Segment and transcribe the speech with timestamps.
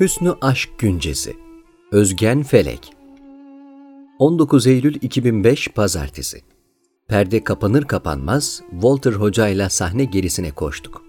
[0.00, 1.36] Hüsnü Aşk Güncesi
[1.92, 2.92] Özgen Felek
[4.18, 6.40] 19 Eylül 2005 Pazartesi
[7.08, 11.02] Perde kapanır kapanmaz Walter Hoca ile sahne gerisine koştuk.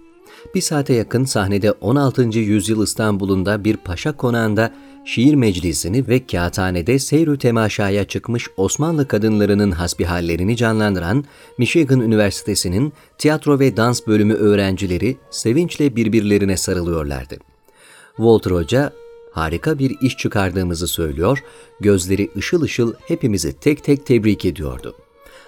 [0.54, 2.22] Bir saate yakın sahnede 16.
[2.38, 4.72] yüzyıl İstanbul'unda bir paşa konağında
[5.04, 11.24] şiir meclisini ve kağıthanede seyrü temaşaya çıkmış Osmanlı kadınlarının hasbihallerini canlandıran
[11.58, 17.38] Michigan Üniversitesi'nin tiyatro ve dans bölümü öğrencileri sevinçle birbirlerine sarılıyorlardı.
[18.18, 18.92] Walter Hoca
[19.32, 21.44] harika bir iş çıkardığımızı söylüyor,
[21.80, 24.94] gözleri ışıl ışıl hepimizi tek tek tebrik ediyordu.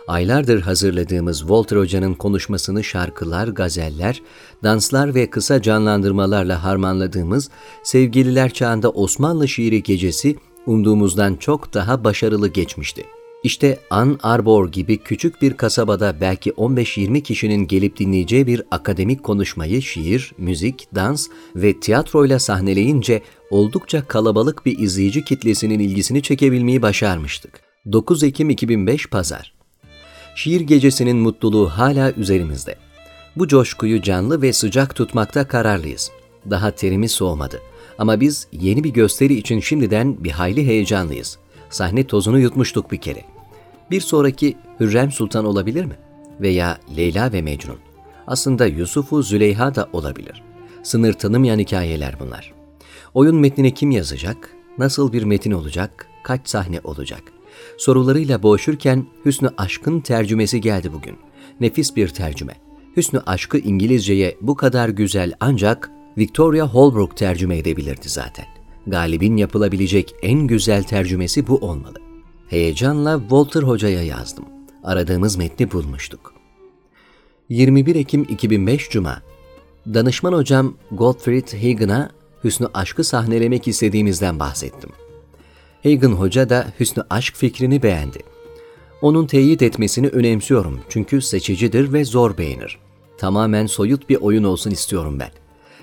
[0.09, 4.23] Aylardır hazırladığımız Walter Hoca'nın konuşmasını şarkılar, gazeller,
[4.63, 7.51] danslar ve kısa canlandırmalarla harmanladığımız
[7.83, 13.05] Sevgililer Çağında Osmanlı Şiiri Gecesi umduğumuzdan çok daha başarılı geçmişti.
[13.43, 19.83] İşte An Arbor gibi küçük bir kasabada belki 15-20 kişinin gelip dinleyeceği bir akademik konuşmayı
[19.83, 27.61] şiir, müzik, dans ve tiyatroyla sahneleyince oldukça kalabalık bir izleyici kitlesinin ilgisini çekebilmeyi başarmıştık.
[27.93, 29.55] 9 Ekim 2005 Pazar
[30.35, 32.77] Şiir gecesinin mutluluğu hala üzerimizde.
[33.37, 36.11] Bu coşkuyu canlı ve sıcak tutmakta kararlıyız.
[36.51, 37.61] Daha terimiz soğumadı.
[37.99, 41.39] Ama biz yeni bir gösteri için şimdiden bir hayli heyecanlıyız.
[41.71, 43.30] Sahne tozunu yutmuştuk bir kere.
[43.91, 45.95] Bir sonraki Hürrem Sultan olabilir mi?
[46.41, 47.79] Veya Leyla ve Mecnun.
[48.27, 50.43] Aslında Yusuf'u Züleyha da olabilir.
[50.83, 52.55] Sınır tanımayan hikayeler bunlar.
[53.15, 54.55] Oyun metnini kim yazacak?
[54.79, 56.07] Nasıl bir metin olacak?
[56.23, 57.23] Kaç sahne olacak?
[57.79, 61.17] Sorularıyla boğuşurken Hüsnü Aşk'ın tercümesi geldi bugün.
[61.61, 62.55] Nefis bir tercüme.
[62.97, 68.47] Hüsnü Aşk'ı İngilizceye bu kadar güzel ancak Victoria Holbrook tercüme edebilirdi zaten.
[68.87, 72.10] Galibin yapılabilecek en güzel tercümesi bu olmalı.
[72.51, 74.45] Heyecanla Walter Hoca'ya yazdım.
[74.85, 76.35] Aradığımız metni bulmuştuk.
[77.49, 79.23] 21 Ekim 2005 Cuma
[79.87, 82.11] Danışman hocam Gottfried Hagen'a
[82.45, 84.91] Hüsnü Aşk'ı sahnelemek istediğimizden bahsettim.
[85.83, 88.19] Hagen Hoca da Hüsnü Aşk fikrini beğendi.
[89.03, 92.79] Onun teyit etmesini önemsiyorum çünkü seçicidir ve zor beğenir.
[93.19, 95.31] Tamamen soyut bir oyun olsun istiyorum ben.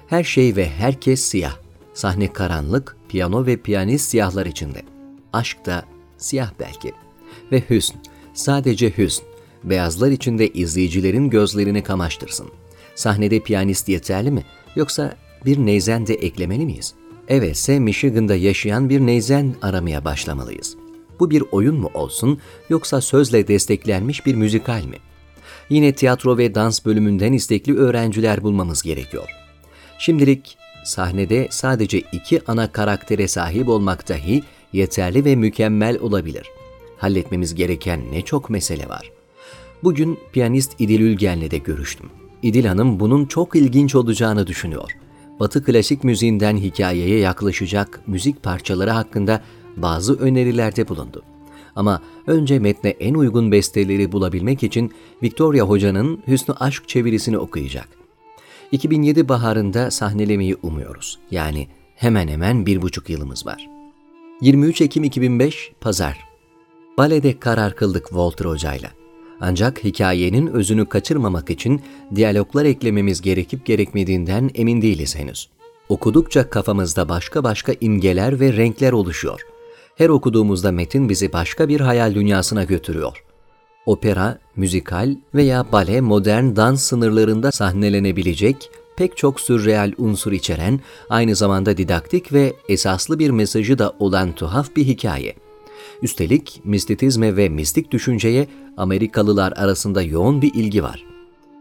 [0.07, 1.55] Her şey ve herkes siyah.
[1.93, 4.81] Sahne karanlık, piyano ve piyanist siyahlar içinde.
[5.33, 6.93] Aşk da siyah belki.
[7.51, 7.95] Ve hüsn,
[8.33, 9.23] sadece hüsn.
[9.63, 12.47] Beyazlar içinde izleyicilerin gözlerini kamaştırsın.
[12.95, 14.43] Sahnede piyanist yeterli mi?
[14.75, 16.93] Yoksa bir neyzen de eklemeli miyiz?
[17.27, 20.77] Evetse Michigan'da yaşayan bir neyzen aramaya başlamalıyız.
[21.19, 22.39] Bu bir oyun mu olsun
[22.69, 24.97] yoksa sözle desteklenmiş bir müzikal mi?
[25.69, 29.29] Yine tiyatro ve dans bölümünden istekli öğrenciler bulmamız gerekiyor.
[29.99, 36.47] Şimdilik sahnede sadece iki ana karaktere sahip olmak dahi yeterli ve mükemmel olabilir.
[36.97, 39.11] Halletmemiz gereken ne çok mesele var.
[39.83, 42.09] Bugün piyanist İdil Ülgen'le de görüştüm.
[42.43, 44.97] İdil Hanım bunun çok ilginç olacağını düşünüyor.
[45.39, 49.41] Batı klasik müziğinden hikayeye yaklaşacak müzik parçaları hakkında
[49.77, 51.23] bazı önerilerde bulundu.
[51.75, 54.91] Ama önce metne en uygun besteleri bulabilmek için
[55.23, 57.87] Victoria Hoca'nın Hüsnü Aşk çevirisini okuyacak.
[58.71, 61.19] 2007 baharında sahnelemeyi umuyoruz.
[61.31, 63.76] Yani hemen hemen bir buçuk yılımız var.
[64.41, 66.27] 23 Ekim 2005 Pazar
[66.97, 68.89] Balede karar kıldık Walter Hoca'yla.
[69.41, 71.81] Ancak hikayenin özünü kaçırmamak için
[72.15, 75.49] diyaloglar eklememiz gerekip gerekmediğinden emin değiliz henüz.
[75.89, 79.41] Okudukça kafamızda başka başka imgeler ve renkler oluşuyor.
[79.95, 83.23] Her okuduğumuzda metin bizi başka bir hayal dünyasına götürüyor.
[83.85, 91.77] Opera, müzikal veya bale modern dans sınırlarında sahnelenebilecek pek çok sürreal unsur içeren, aynı zamanda
[91.77, 95.47] didaktik ve esaslı bir mesajı da olan tuhaf bir hikaye.''
[96.01, 98.47] Üstelik mistisizme ve mistik düşünceye
[98.77, 101.05] Amerikalılar arasında yoğun bir ilgi var.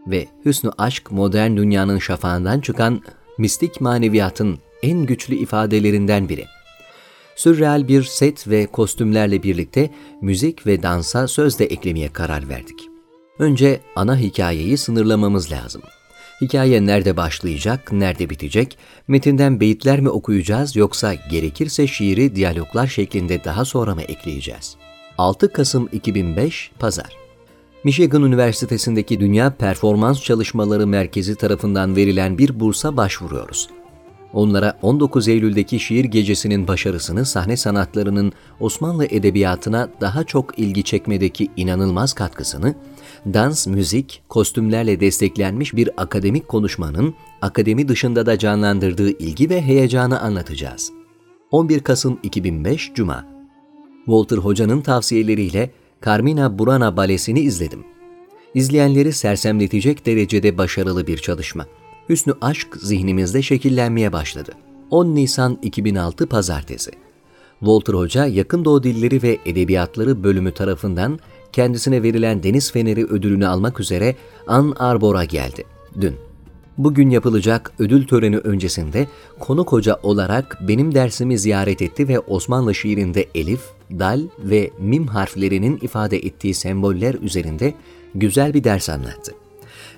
[0.07, 3.01] Ve hüsnü aşk modern dünyanın şafağından çıkan
[3.37, 6.45] mistik maneviyatın en güçlü ifadelerinden biri.
[7.35, 9.89] Sürreal bir set ve kostümlerle birlikte
[10.21, 12.89] müzik ve dansa söz de eklemeye karar verdik.
[13.39, 15.81] Önce ana hikayeyi sınırlamamız lazım.
[16.41, 23.65] Hikaye nerede başlayacak, nerede bitecek, metinden beyitler mi okuyacağız yoksa gerekirse şiiri diyaloglar şeklinde daha
[23.65, 24.75] sonra mı ekleyeceğiz?
[25.17, 27.17] 6 Kasım 2005 Pazar
[27.83, 33.69] Michigan Üniversitesi'ndeki Dünya Performans Çalışmaları Merkezi tarafından verilen bir bursa başvuruyoruz.
[34.33, 42.13] Onlara 19 Eylül'deki şiir gecesinin başarısını sahne sanatlarının Osmanlı edebiyatına daha çok ilgi çekmedeki inanılmaz
[42.13, 42.75] katkısını
[43.25, 50.91] dans, müzik, kostümlerle desteklenmiş bir akademik konuşmanın akademi dışında da canlandırdığı ilgi ve heyecanı anlatacağız.
[51.51, 53.25] 11 Kasım 2005 Cuma
[54.05, 55.71] Walter Hoca'nın tavsiyeleriyle
[56.05, 57.83] Carmina Burana balesini izledim.
[58.53, 61.65] İzleyenleri sersemletecek derecede başarılı bir çalışma.
[62.09, 64.51] Hüsnü aşk zihnimizde şekillenmeye başladı.
[64.91, 66.91] 10 Nisan 2006 Pazartesi.
[67.59, 71.19] Walter Hoca Yakın Doğu Dilleri ve Edebiyatları bölümü tarafından
[71.51, 74.15] kendisine verilen Deniz Feneri ödülünü almak üzere
[74.47, 75.63] Ann Arbor'a geldi.
[76.01, 76.15] Dün.
[76.77, 79.07] Bugün yapılacak ödül töreni öncesinde
[79.39, 83.61] konuk hoca olarak benim dersimi ziyaret etti ve Osmanlı şiirinde elif,
[83.91, 87.73] dal ve mim harflerinin ifade ettiği semboller üzerinde
[88.15, 89.31] güzel bir ders anlattı.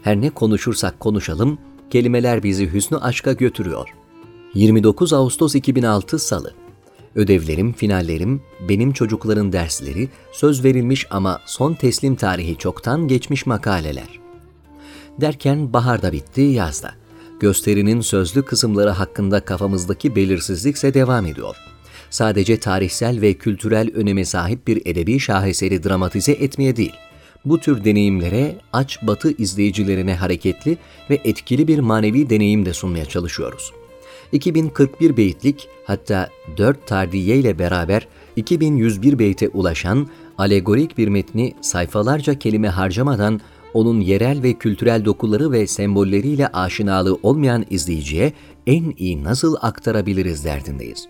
[0.01, 1.57] Her ne konuşursak konuşalım,
[1.89, 3.89] kelimeler bizi hüsnü aşka götürüyor.
[4.53, 6.53] 29 Ağustos 2006 Salı
[7.15, 14.19] Ödevlerim, finallerim, benim çocukların dersleri, söz verilmiş ama son teslim tarihi çoktan geçmiş makaleler.
[15.21, 16.91] Derken bahar da bitti, yaz da.
[17.39, 21.56] Gösterinin sözlü kısımları hakkında kafamızdaki belirsizlikse devam ediyor.
[22.09, 26.94] Sadece tarihsel ve kültürel öneme sahip bir edebi şaheseri dramatize etmeye değil,
[27.45, 30.77] bu tür deneyimlere aç batı izleyicilerine hareketli
[31.09, 33.74] ve etkili bir manevi deneyim de sunmaya çalışıyoruz.
[34.31, 40.07] 2041 beyitlik hatta 4 tardiye ile beraber 2101 beyte ulaşan
[40.38, 43.39] alegorik bir metni sayfalarca kelime harcamadan
[43.74, 48.33] onun yerel ve kültürel dokuları ve sembolleriyle aşinalığı olmayan izleyiciye
[48.68, 51.07] en iyi nasıl aktarabiliriz derdindeyiz.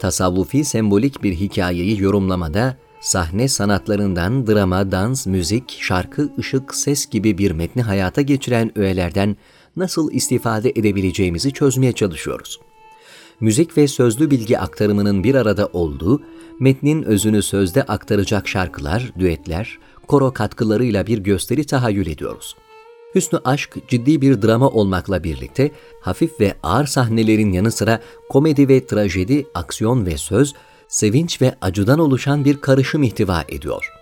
[0.00, 7.50] Tasavvufi sembolik bir hikayeyi yorumlamada sahne sanatlarından drama, dans, müzik, şarkı, ışık, ses gibi bir
[7.50, 9.36] metni hayata geçiren öğelerden
[9.76, 12.60] nasıl istifade edebileceğimizi çözmeye çalışıyoruz.
[13.40, 16.22] Müzik ve sözlü bilgi aktarımının bir arada olduğu,
[16.60, 22.56] metnin özünü sözde aktaracak şarkılar, düetler, koro katkılarıyla bir gösteri tahayyül ediyoruz.
[23.14, 25.70] Hüsnü Aşk ciddi bir drama olmakla birlikte
[26.00, 30.54] hafif ve ağır sahnelerin yanı sıra komedi ve trajedi, aksiyon ve söz,
[30.90, 33.92] sevinç ve acıdan oluşan bir karışım ihtiva ediyor.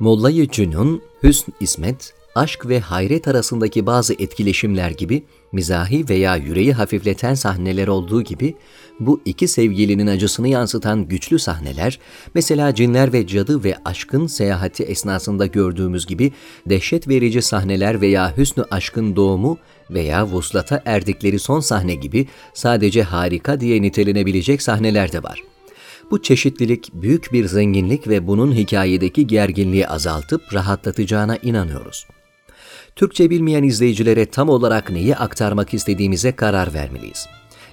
[0.00, 7.34] Molla-i Cünun, Hüsn İsmet, aşk ve hayret arasındaki bazı etkileşimler gibi mizahi veya yüreği hafifleten
[7.34, 8.54] sahneler olduğu gibi
[9.00, 11.98] bu iki sevgilinin acısını yansıtan güçlü sahneler,
[12.34, 16.32] mesela cinler ve cadı ve aşkın seyahati esnasında gördüğümüz gibi
[16.66, 19.58] dehşet verici sahneler veya hüsnü aşkın doğumu
[19.90, 25.55] veya vuslata erdikleri son sahne gibi sadece harika diye nitelenebilecek sahneler de var.''
[26.10, 32.06] Bu çeşitlilik büyük bir zenginlik ve bunun hikayedeki gerginliği azaltıp rahatlatacağına inanıyoruz.
[32.96, 37.26] Türkçe bilmeyen izleyicilere tam olarak neyi aktarmak istediğimize karar vermeliyiz.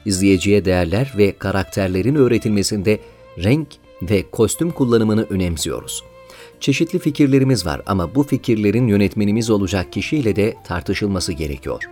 [0.06, 3.00] İzleyiciye değerler ve karakterlerin öğretilmesinde
[3.44, 3.68] renk
[4.02, 6.04] ve kostüm kullanımını önemsiyoruz.
[6.60, 11.84] Çeşitli fikirlerimiz var ama bu fikirlerin yönetmenimiz olacak kişiyle de tartışılması gerekiyor.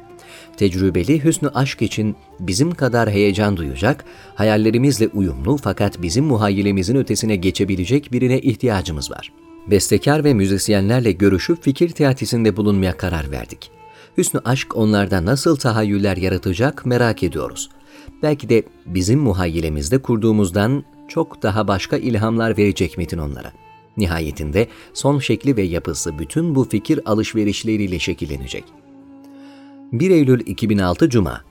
[0.62, 4.06] Tecrübeli hüsnü aşk için bizim kadar heyecan duyacak,
[4.36, 11.90] hayallerimizle uyumlu fakat bizim muhayyilemizin ötesine geçebilecek birine ihtiyacımız var.'' bestekar ve müzisyenlerle görüşüp fikir
[11.90, 13.72] teatisinde bulunmaya karar verdik.
[14.18, 17.70] Hüsnü aşk onlarda nasıl tahayyüller yaratacak merak ediyoruz.
[18.24, 23.52] Belki de bizim muhayyilemizde kurduğumuzdan çok daha başka ilhamlar verecek metin onlara.
[23.98, 28.64] Nihayetinde son şekli ve yapısı bütün bu fikir alışverişleriyle şekillenecek.
[29.92, 31.42] 1 Eylül 2006 Cuma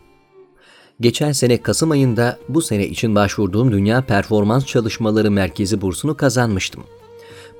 [1.01, 6.85] Geçen sene Kasım ayında bu sene için başvurduğum Dünya Performans Çalışmaları Merkezi bursunu kazanmıştım.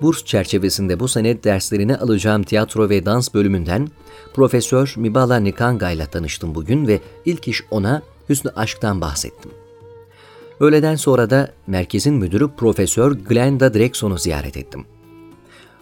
[0.03, 3.89] Burs çerçevesinde bu sene derslerini alacağım tiyatro ve dans bölümünden
[4.35, 9.51] Profesör Mibala Nikanga ile tanıştım bugün ve ilk iş ona Hüsnü Aşk'tan bahsettim.
[10.61, 14.85] Öğleden sonra da merkezin müdürü Profesör Glenda Drexon'u ziyaret ettim.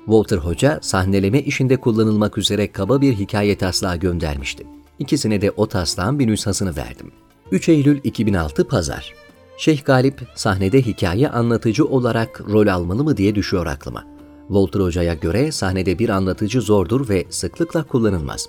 [0.05, 4.78] Walter Hoca sahneleme işinde kullanılmak üzere kaba bir hikaye taslağı göndermişti.
[4.99, 7.13] İkisine de o taslağın bir nüshasını verdim.
[7.51, 9.15] 3 Eylül 2006 Pazar
[9.59, 14.05] Şeyh Galip sahnede hikaye anlatıcı olarak rol almalı mı diye düşüyor aklıma.
[14.47, 18.49] Walter Hoca'ya göre sahnede bir anlatıcı zordur ve sıklıkla kullanılmaz.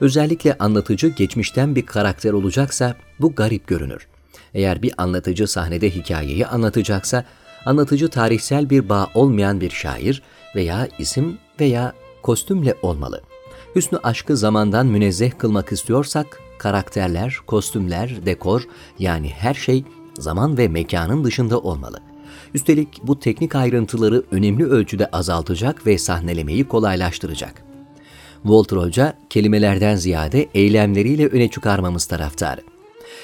[0.00, 4.08] Özellikle anlatıcı geçmişten bir karakter olacaksa bu garip görünür.
[4.54, 7.24] Eğer bir anlatıcı sahnede hikayeyi anlatacaksa,
[7.64, 10.22] anlatıcı tarihsel bir bağ olmayan bir şair
[10.54, 13.22] veya isim veya kostümle olmalı.
[13.78, 18.62] Hüsnü aşkı zamandan münezzeh kılmak istiyorsak, karakterler, kostümler, dekor
[18.98, 19.84] yani her şey
[20.18, 22.00] zaman ve mekanın dışında olmalı.
[22.54, 27.62] Üstelik bu teknik ayrıntıları önemli ölçüde azaltacak ve sahnelemeyi kolaylaştıracak.
[28.42, 32.60] Walter Hoca kelimelerden ziyade eylemleriyle öne çıkarmamız taraftarı.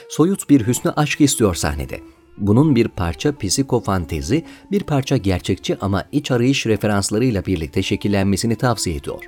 [0.09, 2.01] Soyut bir hüsnü aşk istiyor sahnede.
[2.39, 9.25] Bunun bir parça psikofantezi, bir parça gerçekçi ama iç arayış referanslarıyla birlikte şekillenmesini tavsiye ediyor.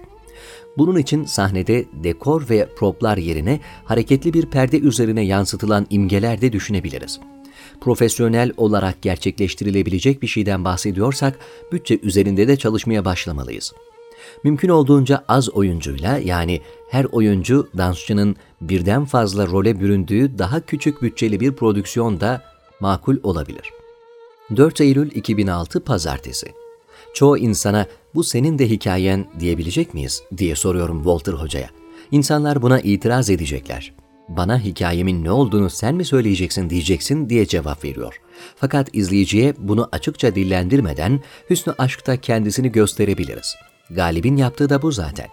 [0.79, 7.21] Bunun için sahnede dekor ve proplar yerine hareketli bir perde üzerine yansıtılan imgeler de düşünebiliriz
[7.81, 11.39] profesyonel olarak gerçekleştirilebilecek bir şeyden bahsediyorsak
[11.73, 13.73] bütçe üzerinde de çalışmaya başlamalıyız.
[14.45, 16.61] Mümkün olduğunca az oyuncuyla yani
[16.91, 22.43] her oyuncu dansçının birden fazla role büründüğü daha küçük bütçeli bir prodüksiyon da
[22.81, 23.71] makul olabilir.
[24.57, 26.66] 4 Eylül 2006 Pazartesi
[27.17, 31.71] Çoğu insana bu senin de hikayen diyebilecek miyiz diye soruyorum Walter Hoca'ya.
[32.11, 33.93] İnsanlar buna itiraz edecekler.
[34.29, 38.21] Bana hikayemin ne olduğunu sen mi söyleyeceksin diyeceksin diye cevap veriyor.
[38.57, 41.21] Fakat izleyiciye bunu açıkça dillendirmeden
[41.51, 43.55] hüsnü aşkta kendisini gösterebiliriz.
[43.91, 45.29] Galib'in yaptığı da bu zaten.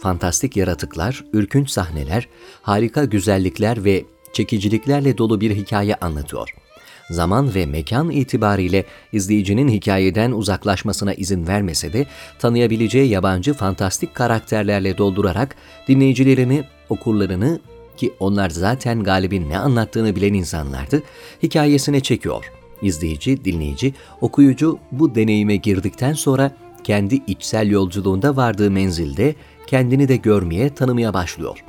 [0.00, 2.28] Fantastik yaratıklar, ürkünç sahneler,
[2.62, 6.63] harika güzellikler ve çekiciliklerle dolu bir hikaye anlatıyor.
[7.10, 12.06] Zaman ve mekan itibariyle izleyicinin hikayeden uzaklaşmasına izin vermese de
[12.38, 15.56] tanıyabileceği yabancı fantastik karakterlerle doldurarak
[15.88, 17.60] dinleyicilerini, okurlarını
[17.96, 21.02] ki onlar zaten galibin ne anlattığını bilen insanlardı,
[21.42, 22.52] hikayesine çekiyor.
[22.82, 26.50] İzleyici, dinleyici, okuyucu bu deneyime girdikten sonra
[26.84, 29.34] kendi içsel yolculuğunda vardığı menzilde
[29.66, 31.64] kendini de görmeye, tanımaya başlıyor.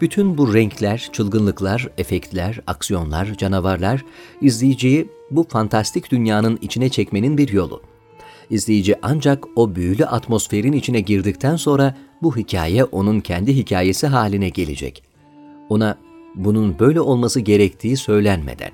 [0.00, 4.04] Bütün bu renkler, çılgınlıklar, efektler, aksiyonlar, canavarlar
[4.40, 7.82] izleyiciyi bu fantastik dünyanın içine çekmenin bir yolu.
[8.50, 15.02] İzleyici ancak o büyülü atmosferin içine girdikten sonra bu hikaye onun kendi hikayesi haline gelecek.
[15.68, 15.98] Ona
[16.34, 18.70] bunun böyle olması gerektiği söylenmeden.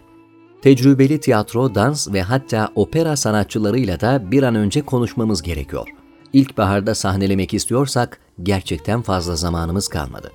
[0.62, 5.88] Tecrübeli tiyatro, dans ve hatta opera sanatçılarıyla da bir an önce konuşmamız gerekiyor.
[6.32, 10.32] İlkbaharda sahnelemek istiyorsak gerçekten fazla zamanımız kalmadı.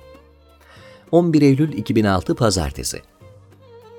[1.10, 3.00] 11 Eylül 2006 Pazartesi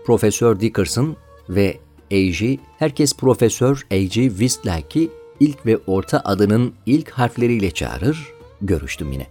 [0.05, 1.15] Profesör Dickerson
[1.49, 1.77] ve
[2.11, 2.57] A.G.
[2.79, 4.29] herkes Profesör A.G.
[4.29, 5.09] Wistlak'i
[5.39, 9.27] ilk ve orta adının ilk harfleriyle çağırır, görüştüm yine.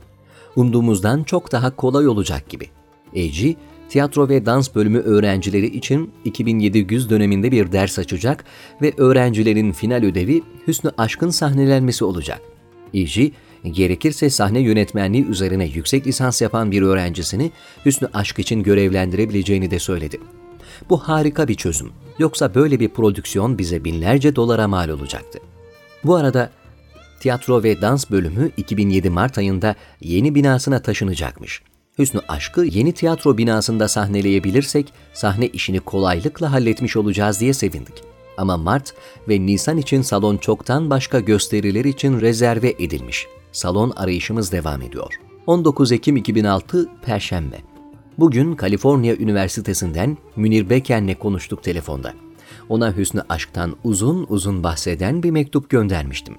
[0.57, 2.65] Umduğumuzdan çok daha kolay olacak gibi.
[3.13, 3.55] A.G.
[3.89, 8.45] tiyatro ve dans bölümü öğrencileri için 2700 döneminde bir ders açacak
[8.83, 12.41] ve öğrencilerin final ödevi Hüsnü Aşk'ın sahnelenmesi olacak.
[12.95, 13.31] A.G.
[13.73, 17.51] gerekirse sahne yönetmenliği üzerine yüksek lisans yapan bir öğrencisini
[17.87, 20.21] Hüsnü Aşk için görevlendirebileceğini de söyledi.
[20.91, 21.91] Bu harika bir çözüm.
[22.19, 25.39] Yoksa böyle bir prodüksiyon bize binlerce dolara mal olacaktı.
[26.05, 26.51] Bu arada
[27.21, 31.63] tiyatro ve dans bölümü 2007 Mart ayında yeni binasına taşınacakmış.
[31.99, 37.95] Hüsnü Aşk'ı yeni tiyatro binasında sahneleyebilirsek sahne işini kolaylıkla halletmiş olacağız diye sevindik.
[38.37, 38.95] Ama Mart
[39.29, 43.27] ve Nisan için salon çoktan başka gösteriler için rezerve edilmiş.
[43.57, 45.15] Salon arayışımız devam ediyor.
[45.47, 47.57] 19 Ekim 2006 Perşembe.
[48.19, 52.15] Bugün Kaliforniya Üniversitesi'nden Münir Beken'le konuştuk telefonda.
[52.69, 56.35] Ona Hüsnü Aşk'tan uzun uzun bahseden bir mektup göndermiştim.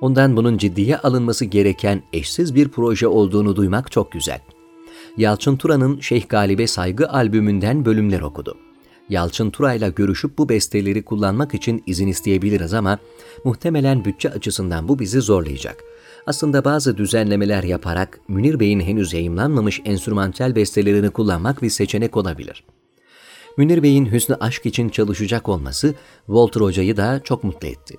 [0.00, 4.40] Ondan bunun ciddiye alınması gereken eşsiz bir proje olduğunu duymak çok güzel.
[5.16, 8.56] Yalçın Tura'nın Şeyh Galip'e Saygı albümünden bölümler okudu.
[9.08, 12.98] Yalçın Tura'yla görüşüp bu besteleri kullanmak için izin isteyebiliriz ama
[13.44, 15.84] muhtemelen bütçe açısından bu bizi zorlayacak.
[16.26, 22.64] Aslında bazı düzenlemeler yaparak Münir Bey'in henüz yayımlanmamış enstrümantal bestelerini kullanmak bir seçenek olabilir.
[23.56, 25.94] Münir Bey'in Hüsnü Aşk için çalışacak olması
[26.26, 27.94] Walter Hoca'yı da çok mutlu etti.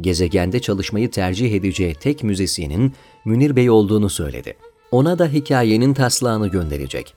[0.00, 2.92] Gezegende çalışmayı tercih edeceği tek müzisyenin
[3.24, 4.56] Münir Bey olduğunu söyledi.
[4.90, 7.14] Ona da hikayenin taslağını gönderecek.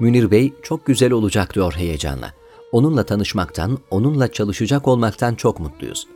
[0.00, 2.32] Münir Bey çok güzel olacak diyor heyecanla.
[2.72, 6.06] Onunla tanışmaktan, onunla çalışacak olmaktan çok mutluyuz.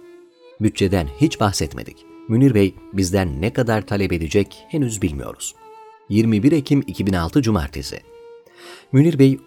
[0.60, 2.13] Bütçeden hiç bahsetmedik.
[2.28, 5.54] Münir Bey bizden ne kadar talep edecek henüz bilmiyoruz.
[6.08, 8.00] 21 Ekim 2006 Cumartesi
[8.92, 9.38] Münir Bey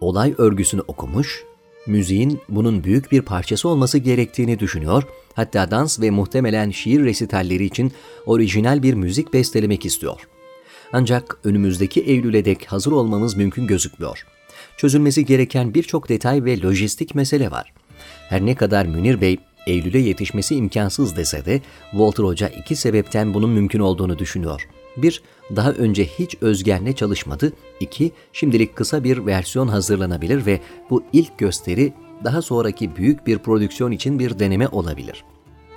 [0.00, 1.44] olay örgüsünü okumuş,
[1.86, 5.02] müziğin bunun büyük bir parçası olması gerektiğini düşünüyor,
[5.34, 7.92] hatta dans ve muhtemelen şiir resitalleri için
[8.26, 10.20] orijinal bir müzik bestelemek istiyor.
[10.92, 14.26] Ancak önümüzdeki Eylül'e dek hazır olmamız mümkün gözükmüyor.
[14.76, 17.72] Çözülmesi gereken birçok detay ve lojistik mesele var.
[18.28, 23.50] Her ne kadar Münir Bey Eylül'e yetişmesi imkansız dese de Walter Hoca iki sebepten bunun
[23.50, 24.68] mümkün olduğunu düşünüyor.
[24.96, 25.22] Bir,
[25.56, 27.52] daha önce hiç Özgen'le çalışmadı.
[27.80, 31.92] İki, şimdilik kısa bir versiyon hazırlanabilir ve bu ilk gösteri
[32.24, 35.24] daha sonraki büyük bir prodüksiyon için bir deneme olabilir.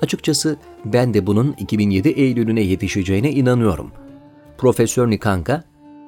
[0.02, 3.92] Açıkçası ben de bunun 2007 Eylül'üne yetişeceğine inanıyorum.
[4.58, 5.64] Profesör Nikanka,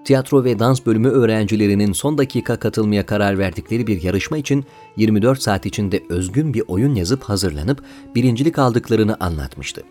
[0.06, 4.66] tiyatro ve dans bölümü öğrencilerinin son dakika katılmaya karar verdikleri bir yarışma için
[4.98, 7.84] 24 saat içinde özgün bir oyun yazıp hazırlanıp
[8.16, 9.84] birincilik aldıklarını anlatmıştı.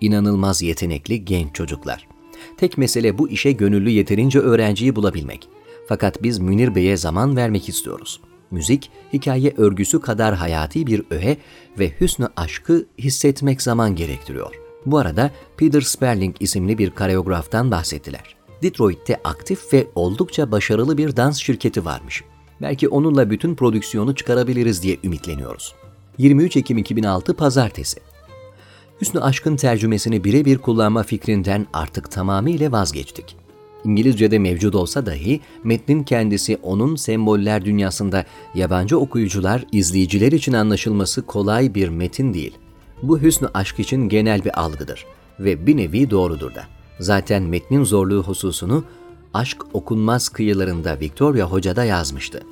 [0.00, 2.08] İnanılmaz yetenekli genç çocuklar.
[2.56, 5.48] Tek mesele bu işe gönüllü yeterince öğrenciyi bulabilmek.
[5.88, 8.20] Fakat biz Münir Bey'e zaman vermek istiyoruz.
[8.50, 11.36] Müzik, hikaye örgüsü kadar hayati bir öğe
[11.78, 14.54] ve hüsnü aşkı hissetmek zaman gerektiriyor.
[14.86, 18.43] Bu arada Peter Sperling isimli bir kareograftan bahsettiler.
[18.64, 22.24] Detroit'te aktif ve oldukça başarılı bir dans şirketi varmış.
[22.62, 25.74] Belki onunla bütün prodüksiyonu çıkarabiliriz diye ümitleniyoruz.
[26.18, 28.00] 23 Ekim 2006 Pazartesi
[29.00, 33.36] Hüsnü Aşk'ın tercümesini birebir kullanma fikrinden artık tamamıyla vazgeçtik.
[33.84, 41.74] İngilizce'de mevcut olsa dahi metnin kendisi onun semboller dünyasında yabancı okuyucular, izleyiciler için anlaşılması kolay
[41.74, 42.58] bir metin değil.
[43.02, 45.06] Bu hüsnü aşk için genel bir algıdır
[45.40, 46.73] ve bir nevi doğrudur da.
[47.00, 48.84] Zaten metnin zorluğu hususunu
[49.34, 52.42] aşk okunmaz kıyılarında Victoria Hoca da yazmıştı.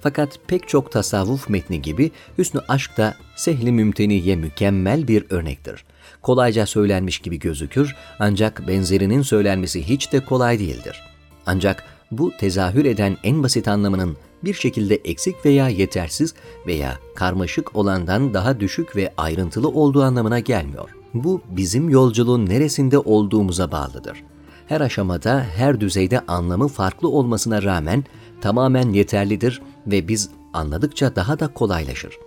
[0.00, 5.84] Fakat pek çok tasavvuf metni gibi Hüsnü Aşk da sehli mümteniye mükemmel bir örnektir.
[6.22, 11.02] Kolayca söylenmiş gibi gözükür ancak benzerinin söylenmesi hiç de kolay değildir.
[11.46, 16.34] Ancak bu tezahür eden en basit anlamının bir şekilde eksik veya yetersiz
[16.66, 20.99] veya karmaşık olandan daha düşük ve ayrıntılı olduğu anlamına gelmiyor.
[21.14, 24.24] Bu bizim yolculuğun neresinde olduğumuza bağlıdır.
[24.66, 28.04] Her aşamada, her düzeyde anlamı farklı olmasına rağmen
[28.40, 32.18] tamamen yeterlidir ve biz anladıkça daha da kolaylaşır.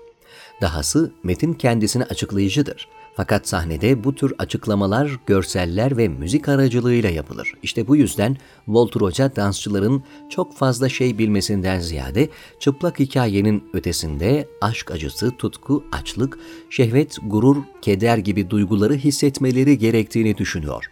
[0.61, 2.87] Dahası metin kendisini açıklayıcıdır.
[3.15, 7.53] Fakat sahnede bu tür açıklamalar, görseller ve müzik aracılığıyla yapılır.
[7.63, 12.29] İşte bu yüzden Walter Hoca dansçıların çok fazla şey bilmesinden ziyade
[12.59, 16.39] çıplak hikayenin ötesinde aşk acısı, tutku, açlık,
[16.69, 20.85] şehvet, gurur, keder gibi duyguları hissetmeleri gerektiğini düşünüyor.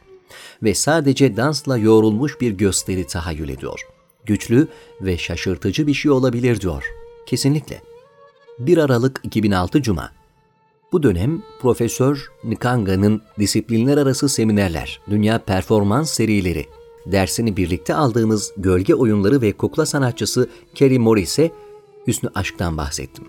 [0.64, 3.88] Ve sadece dansla yoğrulmuş bir gösteri tahayyül ediyor.
[4.26, 4.68] Güçlü
[5.02, 6.84] ve şaşırtıcı bir şey olabilir diyor.
[7.26, 7.82] Kesinlikle.
[8.60, 10.21] 1 Aralık 2006 Cuma
[10.92, 16.66] bu dönem Profesör Nikanga'nın disiplinler arası seminerler, dünya performans serileri,
[17.06, 21.52] dersini birlikte aldığımız gölge oyunları ve kukla sanatçısı Kerry Morris'e
[22.08, 23.26] Hüsnü Aşk'tan bahsettim.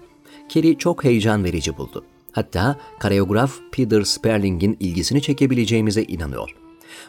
[0.49, 2.05] Kerry çok heyecan verici buldu.
[2.33, 6.62] Hatta kareograf Peter Sperling'in ilgisini çekebileceğimize inanıyor.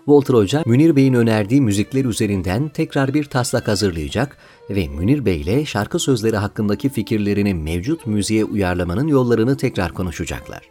[0.06, 4.38] Walter Hoca, Münir Bey'in önerdiği müzikler üzerinden tekrar bir taslak hazırlayacak
[4.70, 10.70] ve Münir Bey ile şarkı sözleri hakkındaki fikirlerini mevcut müziğe uyarlamanın yollarını tekrar konuşacaklar.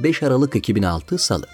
[0.00, 1.46] 5 Aralık 2006 Salı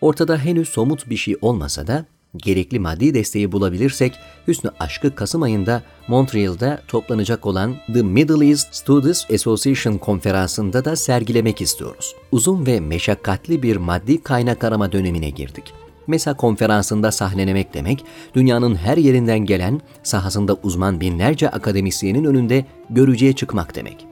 [0.00, 2.04] Ortada henüz somut bir şey olmasa da
[2.36, 4.18] gerekli maddi desteği bulabilirsek
[4.48, 11.60] Hüsnü Aşkı Kasım ayında Montreal'da toplanacak olan The Middle East Studies Association konferansında da sergilemek
[11.60, 12.14] istiyoruz.
[12.32, 15.72] Uzun ve meşakkatli bir maddi kaynak arama dönemine girdik.
[16.06, 23.74] MESA konferansında sahnenemek demek, dünyanın her yerinden gelen, sahasında uzman binlerce akademisyenin önünde görücüye çıkmak
[23.74, 24.06] demek.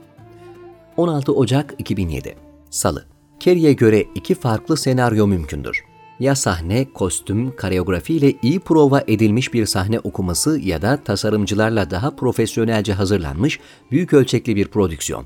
[0.97, 2.35] 16 Ocak 2007
[2.69, 3.05] Salı
[3.39, 5.86] Kerry'e göre iki farklı senaryo mümkündür.
[6.19, 12.15] Ya sahne, kostüm, kareografi ile iyi prova edilmiş bir sahne okuması ya da tasarımcılarla daha
[12.15, 13.59] profesyonelce hazırlanmış
[13.91, 15.25] büyük ölçekli bir prodüksiyon.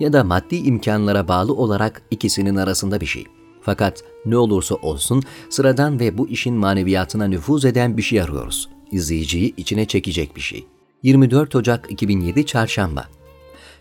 [0.00, 3.24] Ya da maddi imkanlara bağlı olarak ikisinin arasında bir şey.
[3.62, 8.68] Fakat ne olursa olsun sıradan ve bu işin maneviyatına nüfuz eden bir şey arıyoruz.
[8.90, 10.66] İzleyiciyi içine çekecek bir şey.
[11.02, 13.04] 24 Ocak 2007 Çarşamba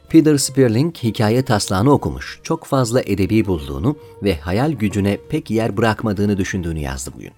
[0.10, 6.38] Peter Sperling hikaye taslağını okumuş, çok fazla edebi bulduğunu ve hayal gücüne pek yer bırakmadığını
[6.38, 7.32] düşündüğünü yazdı bugün.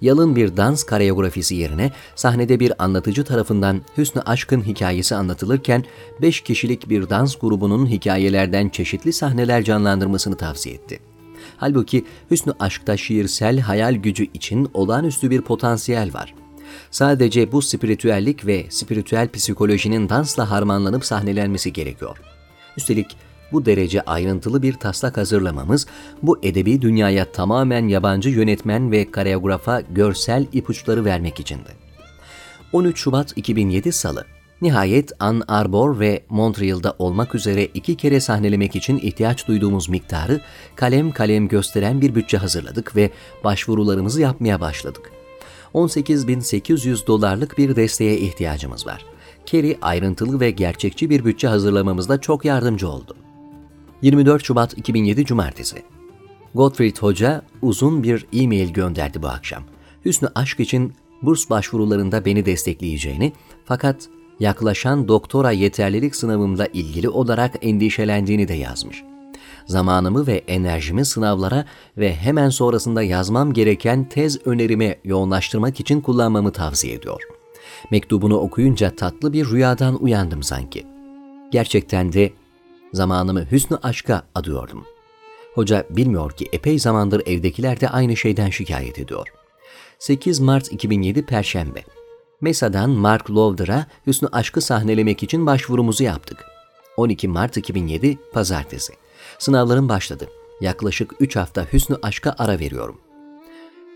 [0.00, 5.84] Yalın bir dans kareografisi yerine sahnede bir anlatıcı tarafından Hüsnü Aşk'ın hikayesi anlatılırken
[6.22, 11.00] 5 kişilik bir dans grubunun hikayelerden çeşitli sahneler canlandırmasını tavsiye etti.
[11.56, 16.34] Halbuki Hüsnü Aşk'ta şiirsel hayal gücü için olağanüstü bir potansiyel var.
[16.92, 22.18] Sadece bu spiritüellik ve spiritüel psikolojinin dansla harmanlanıp sahnelenmesi gerekiyor.
[22.76, 23.16] Üstelik
[23.52, 25.86] bu derece ayrıntılı bir taslak hazırlamamız,
[26.22, 31.70] bu edebi dünyaya tamamen yabancı yönetmen ve kareografa görsel ipuçları vermek içindi.
[32.72, 34.24] 13 Şubat 2007 Salı
[34.62, 40.40] Nihayet Ann Arbor ve Montreal'da olmak üzere iki kere sahnelemek için ihtiyaç duyduğumuz miktarı
[40.74, 43.10] kalem kalem gösteren bir bütçe hazırladık ve
[43.44, 45.21] başvurularımızı yapmaya başladık.
[45.74, 49.06] 18.800 dolarlık bir desteğe ihtiyacımız var.
[49.46, 53.16] Kerry ayrıntılı ve gerçekçi bir bütçe hazırlamamızda çok yardımcı oldu.
[54.02, 55.82] 24 Şubat 2007 Cumartesi
[56.54, 59.62] Gottfried Hoca uzun bir e-mail gönderdi bu akşam.
[60.04, 63.32] Hüsnü Aşk için burs başvurularında beni destekleyeceğini
[63.64, 64.08] fakat
[64.40, 69.02] yaklaşan doktora yeterlilik sınavımla ilgili olarak endişelendiğini de yazmış.
[69.66, 71.64] Zamanımı ve enerjimi sınavlara
[71.98, 77.22] ve hemen sonrasında yazmam gereken tez önerime yoğunlaştırmak için kullanmamı tavsiye ediyor.
[77.90, 80.86] Mektubunu okuyunca tatlı bir rüyadan uyandım sanki.
[81.50, 82.32] Gerçekten de
[82.92, 84.84] zamanımı hüsnü aşka adıyordum.
[85.54, 89.28] Hoca bilmiyor ki epey zamandır evdekiler de aynı şeyden şikayet ediyor.
[89.98, 91.82] 8 Mart 2007 Perşembe
[92.40, 96.44] MESA'dan Mark Lowder'a Hüsnü Aşk'ı sahnelemek için başvurumuzu yaptık.
[96.96, 98.92] 12 Mart 2007 Pazartesi.
[99.42, 100.28] Sınavlarım başladı.
[100.60, 103.00] Yaklaşık 3 hafta Hüsnü Aşk'a ara veriyorum.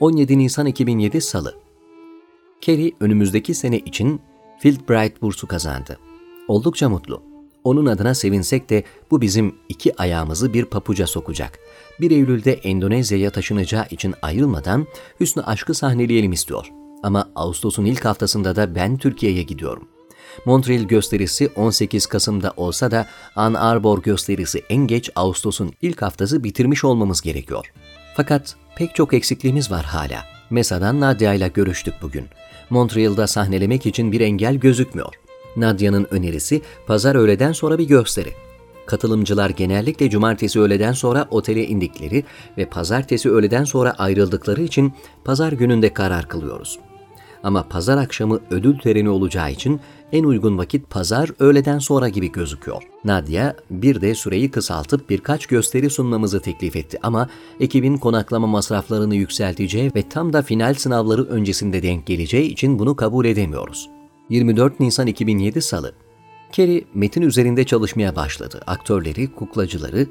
[0.01, 1.55] 17 Nisan 2007 Salı.
[2.61, 4.21] Kerry önümüzdeki sene için
[4.59, 5.99] Fieldbright bursu kazandı.
[6.49, 7.23] Oldukça mutlu.
[7.65, 11.59] Onun adına sevinsek de bu bizim iki ayağımızı bir papuca sokacak.
[12.01, 14.87] 1 Eylül'de Endonezya'ya taşınacağı için ayrılmadan
[15.21, 16.73] Hüsnü Aşk'ı sahneleyelim istiyor.
[17.03, 19.89] Ama Ağustos'un ilk haftasında da ben Türkiye'ye gidiyorum.
[20.45, 26.85] Montreal gösterisi 18 Kasım'da olsa da Ann Arbor gösterisi en geç Ağustos'un ilk haftası bitirmiş
[26.85, 27.67] olmamız gerekiyor.
[28.17, 30.25] Fakat pek çok eksikliğimiz var hala.
[30.51, 32.27] MESA'dan Nadia ile görüştük bugün.
[32.71, 35.15] Montreal'da sahnelemek için bir engel gözükmüyor.
[35.57, 38.33] Nadia'nın önerisi pazar öğleden sonra bir gösteri.
[38.87, 42.25] Katılımcılar genellikle cumartesi öğleden sonra otele indikleri
[42.59, 44.93] ve pazartesi öğleden sonra ayrıldıkları için
[45.25, 46.79] pazar gününde karar kılıyoruz.
[47.43, 49.81] Ama pazar akşamı ödül töreni olacağı için
[50.13, 52.83] en uygun vakit pazar öğleden sonra gibi gözüküyor.
[53.05, 57.29] Nadia bir de süreyi kısaltıp birkaç gösteri sunmamızı teklif etti ama
[57.61, 63.25] ekibin konaklama masraflarını yükselteceği ve tam da final sınavları öncesinde denk geleceği için bunu kabul
[63.25, 63.91] edemiyoruz.
[64.31, 65.93] 24 Nisan 2007 Salı
[66.53, 68.63] Kerry metin üzerinde çalışmaya başladı.
[68.67, 70.07] Aktörleri, kuklacıları,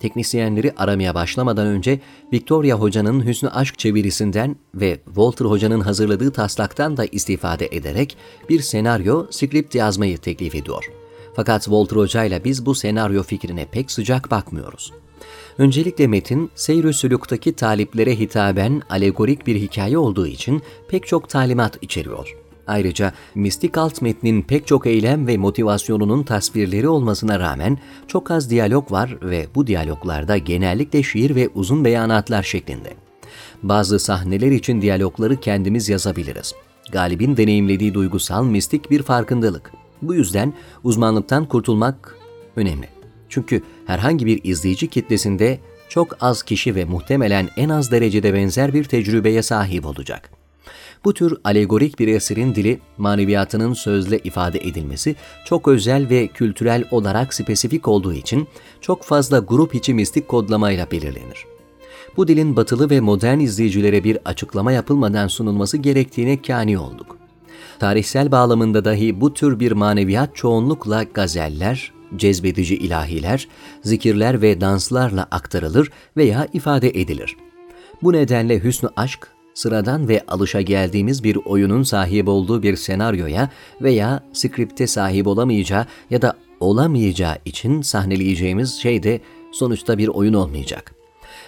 [0.00, 2.00] teknisyenleri aramaya başlamadan önce
[2.32, 8.16] Victoria Hoca'nın Hüsnü Aşk çevirisinden ve Walter Hoca'nın hazırladığı taslaktan da istifade ederek
[8.48, 10.90] bir senaryo, script yazmayı teklif ediyor.
[11.36, 14.92] Fakat Walter Hoca ile biz bu senaryo fikrine pek sıcak bakmıyoruz.
[15.58, 22.45] Öncelikle metin, seyr sülükteki taliplere hitaben alegorik bir hikaye olduğu için pek çok talimat içeriyor.
[22.66, 28.92] Ayrıca mistik alt metnin pek çok eylem ve motivasyonunun tasvirleri olmasına rağmen çok az diyalog
[28.92, 32.94] var ve bu diyaloglarda genellikle şiir ve uzun beyanatlar şeklinde.
[33.62, 36.54] Bazı sahneler için diyalogları kendimiz yazabiliriz.
[36.92, 39.72] Galibin deneyimlediği duygusal mistik bir farkındalık.
[40.02, 40.52] Bu yüzden
[40.84, 42.16] uzmanlıktan kurtulmak
[42.56, 42.88] önemli.
[43.28, 48.84] Çünkü herhangi bir izleyici kitlesinde çok az kişi ve muhtemelen en az derecede benzer bir
[48.84, 50.35] tecrübeye sahip olacak.
[51.04, 57.34] Bu tür alegorik bir eserin dili, maneviyatının sözle ifade edilmesi çok özel ve kültürel olarak
[57.34, 58.48] spesifik olduğu için
[58.80, 61.46] çok fazla grup içi mistik kodlamayla belirlenir.
[62.16, 67.16] Bu dilin batılı ve modern izleyicilere bir açıklama yapılmadan sunulması gerektiğine kani olduk.
[67.78, 73.48] Tarihsel bağlamında dahi bu tür bir maneviyat çoğunlukla gazeller, cezbedici ilahiler,
[73.82, 77.36] zikirler ve danslarla aktarılır veya ifade edilir.
[78.02, 84.22] Bu nedenle hüsnü aşk sıradan ve alışa geldiğimiz bir oyunun sahip olduğu bir senaryoya veya
[84.32, 89.20] skripte sahip olamayacağı ya da olamayacağı için sahneleyeceğimiz şey de
[89.52, 90.94] sonuçta bir oyun olmayacak.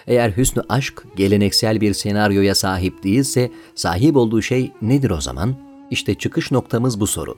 [0.07, 5.55] Eğer hüsnü aşk geleneksel bir senaryoya sahip değilse sahip olduğu şey nedir o zaman?
[5.91, 7.35] İşte çıkış noktamız bu soru.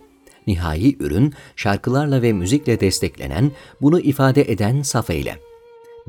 [0.47, 5.37] Nihai ürün şarkılarla ve müzikle desteklenen, bunu ifade eden saf eylem.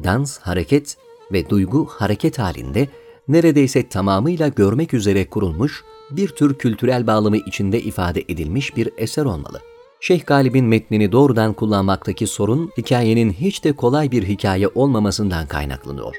[0.05, 0.97] Dans, hareket
[1.33, 2.89] ve duygu hareket halinde
[3.29, 9.61] neredeyse tamamıyla görmek üzere kurulmuş, bir tür kültürel bağlamı içinde ifade edilmiş bir eser olmalı.
[10.01, 16.17] Şeyh Galip'in metnini doğrudan kullanmaktaki sorun, hikayenin hiç de kolay bir hikaye olmamasından kaynaklanıyor.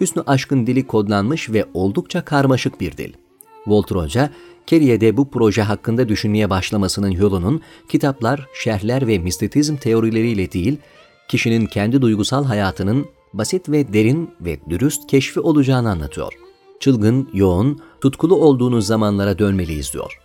[0.00, 3.12] Hüsnü Aşk'ın dili kodlanmış ve oldukça karmaşık bir dil.
[3.64, 4.30] Walter Hoca,
[4.66, 10.76] Kerry'e bu proje hakkında düşünmeye başlamasının yolunun kitaplar, şerhler ve mistetizm teorileriyle değil,
[11.28, 16.32] kişinin kendi duygusal hayatının basit ve derin ve dürüst keşfi olacağını anlatıyor.
[16.80, 20.18] Çılgın, yoğun, tutkulu olduğunuz zamanlara dönmeliyiz diyor.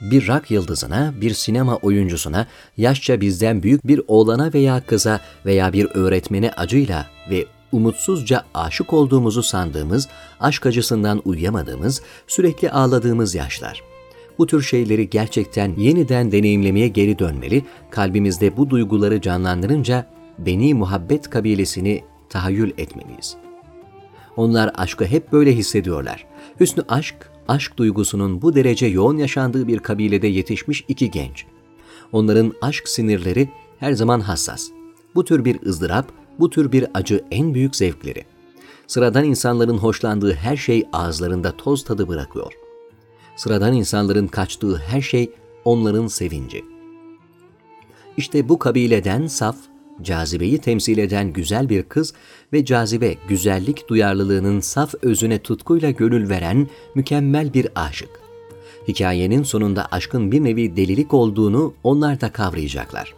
[0.00, 5.84] Bir rak yıldızına, bir sinema oyuncusuna, yaşça bizden büyük bir oğlana veya kıza veya bir
[5.94, 10.08] öğretmene acıyla ve umutsuzca aşık olduğumuzu sandığımız,
[10.40, 13.82] aşk acısından uyuyamadığımız, sürekli ağladığımız yaşlar.
[14.38, 20.06] Bu tür şeyleri gerçekten yeniden deneyimlemeye geri dönmeli, kalbimizde bu duyguları canlandırınca
[20.38, 23.36] Beni Muhabbet kabilesini tahayyül etmeliyiz.
[24.36, 26.26] Onlar aşkı hep böyle hissediyorlar.
[26.60, 31.44] Hüsnü aşk, aşk duygusunun bu derece yoğun yaşandığı bir kabilede yetişmiş iki genç.
[32.12, 34.68] Onların aşk sinirleri her zaman hassas.
[35.14, 38.24] Bu tür bir ızdırap, bu tür bir acı en büyük zevkleri.
[38.86, 42.52] Sıradan insanların hoşlandığı her şey ağızlarında toz tadı bırakıyor.
[43.36, 45.30] Sıradan insanların kaçtığı her şey
[45.64, 46.64] onların sevinci.
[48.16, 49.56] İşte bu kabileden saf,
[50.02, 52.14] cazibeyi temsil eden güzel bir kız
[52.52, 58.10] ve cazibe, güzellik duyarlılığının saf özüne tutkuyla gönül veren mükemmel bir aşık.
[58.88, 63.14] Hikayenin sonunda aşkın bir nevi delilik olduğunu onlar da kavrayacaklar.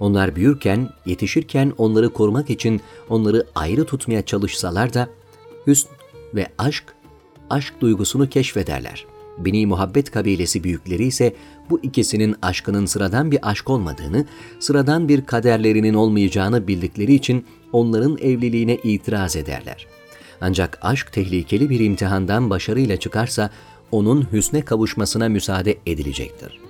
[0.00, 5.08] Onlar büyürken, yetişirken onları korumak için onları ayrı tutmaya çalışsalar da
[5.66, 5.88] hüsn
[6.34, 6.84] ve aşk,
[7.50, 9.11] aşk duygusunu keşfederler.
[9.38, 11.34] Beni Muhabbet kabilesi büyükleri ise
[11.70, 14.26] bu ikisinin aşkının sıradan bir aşk olmadığını,
[14.60, 19.86] sıradan bir kaderlerinin olmayacağını bildikleri için onların evliliğine itiraz ederler.
[20.40, 23.50] Ancak aşk tehlikeli bir imtihandan başarıyla çıkarsa
[23.92, 26.60] onun hüsne kavuşmasına müsaade edilecektir.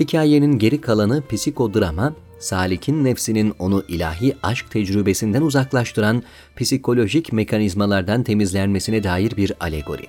[0.00, 6.22] Hikayenin geri kalanı psikodrama, salikin nefsinin onu ilahi aşk tecrübesinden uzaklaştıran
[6.56, 10.06] psikolojik mekanizmalardan temizlenmesine dair bir alegori.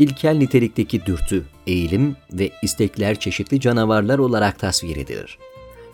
[0.00, 5.38] İlkel nitelikteki dürtü, eğilim ve istekler çeşitli canavarlar olarak tasvir edilir.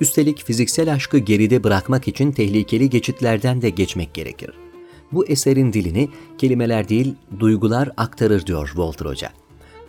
[0.00, 4.50] Üstelik fiziksel aşkı geride bırakmak için tehlikeli geçitlerden de geçmek gerekir.
[5.12, 9.30] Bu eserin dilini kelimeler değil, duygular aktarır diyor Walter Hoca.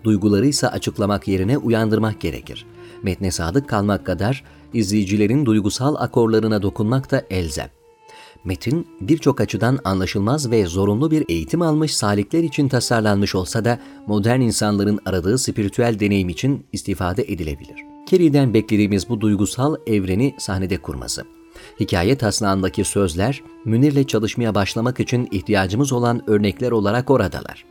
[0.03, 2.65] Duyguları ise açıklamak yerine uyandırmak gerekir.
[3.03, 7.76] Metne sadık kalmak kadar izleyicilerin duygusal akorlarına dokunmak da elzem.
[8.43, 14.41] Metin birçok açıdan anlaşılmaz ve zorunlu bir eğitim almış salikler için tasarlanmış olsa da modern
[14.41, 17.83] insanların aradığı spiritüel deneyim için istifade edilebilir.
[18.05, 21.23] Kerry'den beklediğimiz bu duygusal evreni sahnede kurması.
[21.79, 27.65] Hikaye taslağındaki sözler, Münir'le çalışmaya başlamak için ihtiyacımız olan örnekler olarak oradalar.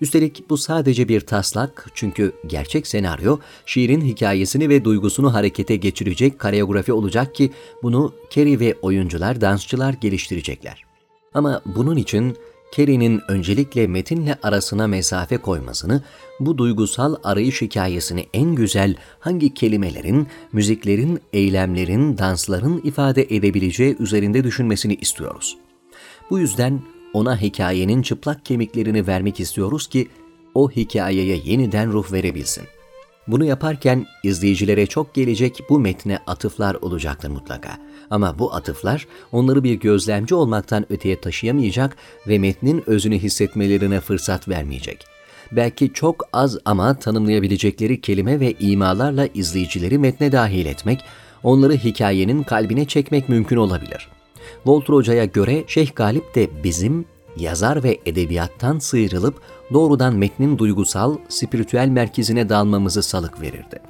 [0.00, 6.92] Üstelik bu sadece bir taslak çünkü gerçek senaryo şiirin hikayesini ve duygusunu harekete geçirecek koreografi
[6.92, 7.50] olacak ki
[7.82, 10.84] bunu Kerry ve oyuncular, dansçılar geliştirecekler.
[11.34, 12.36] Ama bunun için
[12.72, 16.02] Kerry'nin öncelikle metinle arasına mesafe koymasını,
[16.40, 24.94] bu duygusal arayış hikayesini en güzel hangi kelimelerin, müziklerin, eylemlerin, dansların ifade edebileceği üzerinde düşünmesini
[24.94, 25.56] istiyoruz.
[26.30, 26.82] Bu yüzden
[27.16, 30.08] ona hikayenin çıplak kemiklerini vermek istiyoruz ki
[30.54, 32.64] o hikayeye yeniden ruh verebilsin.
[33.28, 37.78] Bunu yaparken izleyicilere çok gelecek bu metne atıflar olacaktır mutlaka.
[38.10, 45.04] Ama bu atıflar onları bir gözlemci olmaktan öteye taşıyamayacak ve metnin özünü hissetmelerine fırsat vermeyecek.
[45.52, 51.00] Belki çok az ama tanımlayabilecekleri kelime ve imalarla izleyicileri metne dahil etmek,
[51.42, 54.15] onları hikayenin kalbine çekmek mümkün olabilir.
[54.66, 57.04] Walter Hoca'ya göre Şeyh Galip de bizim
[57.36, 59.40] yazar ve edebiyattan sıyrılıp
[59.72, 63.80] doğrudan metnin duygusal, spiritüel merkezine dalmamızı salık verirdi.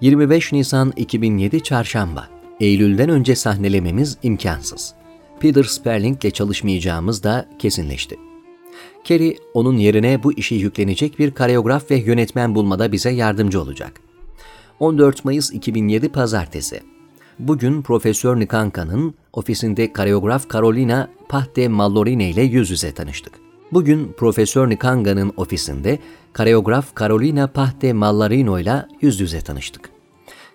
[0.00, 2.28] 25 Nisan 2007 Çarşamba
[2.60, 4.94] Eylül'den önce sahnelememiz imkansız.
[5.40, 8.16] Peter Sperling ile çalışmayacağımız da kesinleşti.
[9.04, 14.00] Kerry onun yerine bu işi yüklenecek bir kareograf ve yönetmen bulmada bize yardımcı olacak.
[14.80, 16.93] 14 Mayıs 2007 Pazartesi
[17.38, 23.32] Bugün Profesör Nikanka'nın ofisinde kareograf Carolina Pahte Mallorine ile yüz yüze tanıştık.
[23.72, 25.98] Bugün Profesör Nikanka'nın ofisinde
[26.32, 29.90] kareograf Carolina Pahte Mallarino ile yüz yüze tanıştık.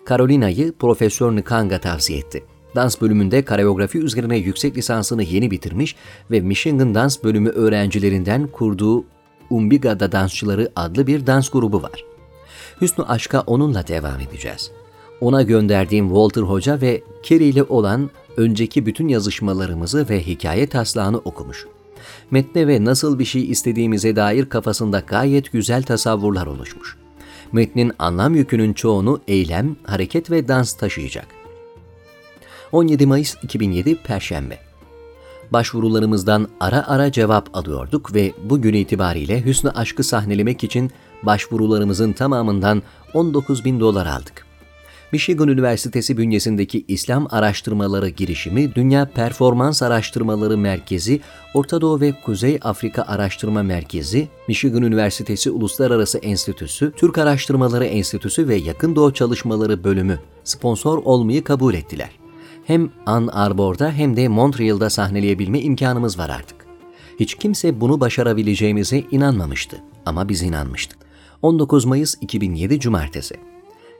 [0.08, 2.44] Carolina'yı Profesör Nikanga tavsiye etti.
[2.74, 5.96] Dans bölümünde kareografi üzerine yüksek lisansını yeni bitirmiş
[6.30, 9.04] ve Michigan Dans bölümü öğrencilerinden kurduğu
[9.50, 12.04] Umbiga'da Dansçıları adlı bir dans grubu var.
[12.80, 14.70] Hüsnü Aşk'a onunla devam edeceğiz
[15.20, 21.66] ona gönderdiğim Walter Hoca ve Kerry ile olan önceki bütün yazışmalarımızı ve hikaye taslağını okumuş.
[22.30, 26.96] Metne ve nasıl bir şey istediğimize dair kafasında gayet güzel tasavvurlar oluşmuş.
[27.52, 31.26] Metnin anlam yükünün çoğunu eylem, hareket ve dans taşıyacak.
[32.72, 34.58] 17 Mayıs 2007 Perşembe
[35.50, 40.90] Başvurularımızdan ara ara cevap alıyorduk ve bugün itibariyle Hüsnü Aşk'ı sahnelemek için
[41.22, 42.82] başvurularımızın tamamından
[43.14, 44.49] 19 bin dolar aldık.
[45.12, 51.20] Michigan Üniversitesi bünyesindeki İslam Araştırmaları Girişimi, Dünya Performans Araştırmaları Merkezi,
[51.54, 58.54] Orta Doğu ve Kuzey Afrika Araştırma Merkezi, Michigan Üniversitesi Uluslararası Enstitüsü, Türk Araştırmaları Enstitüsü ve
[58.54, 62.10] Yakın Doğu Çalışmaları Bölümü sponsor olmayı kabul ettiler.
[62.64, 66.66] Hem Ann Arbor'da hem de Montreal'da sahneleyebilme imkanımız var artık.
[67.20, 70.98] Hiç kimse bunu başarabileceğimize inanmamıştı ama biz inanmıştık.
[71.42, 73.49] 19 Mayıs 2007 Cumartesi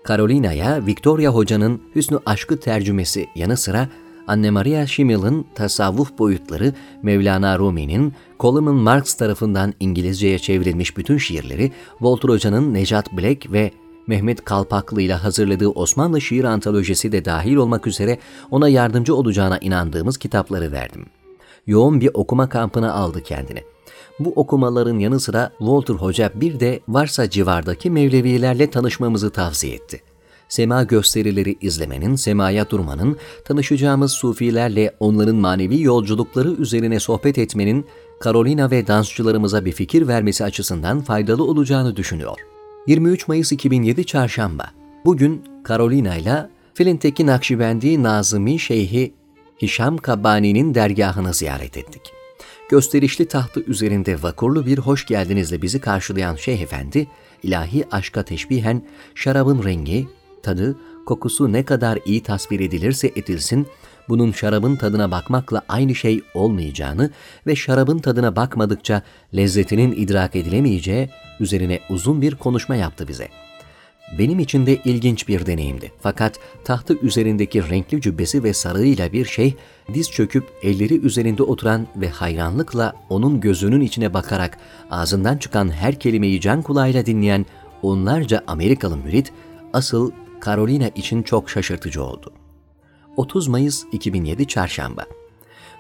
[0.09, 3.89] Carolina'ya Victoria Hoca'nın Hüsnü Aşkı tercümesi yanı sıra
[4.27, 12.29] Anne Maria Schimmel'ın tasavvuf boyutları, Mevlana Rumi'nin, Coleman Marx tarafından İngilizceye çevrilmiş bütün şiirleri, Walter
[12.29, 13.71] Hoca'nın Necat Black ve
[14.07, 18.19] Mehmet Kalpaklı ile hazırladığı Osmanlı şiir antolojisi de dahil olmak üzere
[18.51, 21.07] ona yardımcı olacağına inandığımız kitapları verdim.
[21.67, 23.63] Yoğun bir okuma kampına aldı kendini.
[24.21, 30.03] Bu okumaların yanı sıra Walter Hoca bir de varsa civardaki Mevlevilerle tanışmamızı tavsiye etti.
[30.49, 37.87] Sema gösterileri izlemenin, semaya durmanın, tanışacağımız sufilerle onların manevi yolculukları üzerine sohbet etmenin
[38.25, 42.39] Carolina ve dansçılarımıza bir fikir vermesi açısından faydalı olacağını düşünüyor.
[42.87, 44.71] 23 Mayıs 2007 Çarşamba
[45.05, 49.15] Bugün Carolina ile Filinteki Nakşibendi Nazımi Şeyhi
[49.63, 52.20] Hişam Kabbani'nin dergahını ziyaret ettik
[52.71, 57.09] gösterişli tahtı üzerinde vakurlu bir hoş geldinizle bizi karşılayan Şeyh Efendi,
[57.43, 58.83] ilahi aşka teşbihen
[59.15, 60.09] şarabın rengi,
[60.43, 63.67] tadı, kokusu ne kadar iyi tasvir edilirse edilsin,
[64.09, 67.11] bunun şarabın tadına bakmakla aynı şey olmayacağını
[67.47, 69.03] ve şarabın tadına bakmadıkça
[69.37, 73.50] lezzetinin idrak edilemeyeceği üzerine uzun bir konuşma yaptı bize.
[74.19, 75.93] Benim için de ilginç bir deneyimdi.
[76.01, 79.55] Fakat tahtı üzerindeki renkli cübbesi ve sarığıyla bir şey,
[79.95, 84.59] diz çöküp elleri üzerinde oturan ve hayranlıkla onun gözünün içine bakarak
[84.91, 87.47] ağzından çıkan her kelimeyi can kulağıyla dinleyen
[87.83, 89.33] onlarca Amerikalı mürit,
[89.73, 90.11] asıl
[90.45, 92.33] Carolina için çok şaşırtıcı oldu.
[93.17, 95.07] 30 Mayıs 2007 Çarşamba